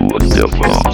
[0.00, 0.93] Wonderful.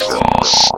[0.00, 0.77] Cross.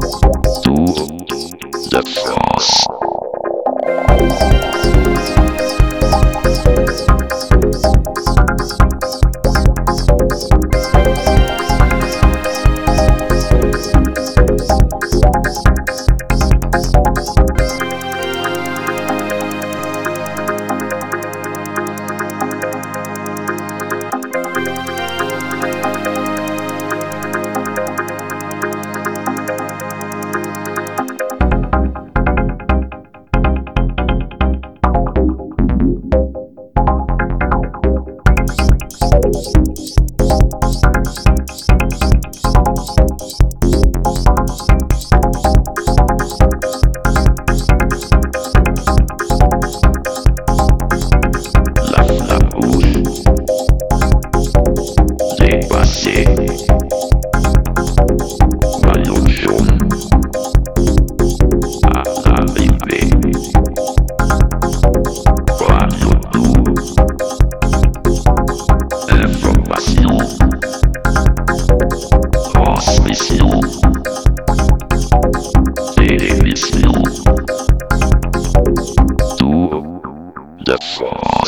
[0.00, 0.74] to
[1.90, 2.97] the frost.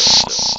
[0.00, 0.49] France.